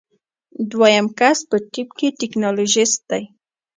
دوهم 0.71 1.05
کس 1.19 1.37
په 1.49 1.57
ټیم 1.71 1.87
کې 1.97 2.07
ټیکنالوژیست 2.19 2.99
دی. 3.11 3.23